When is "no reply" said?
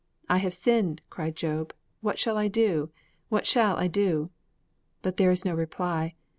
5.45-6.15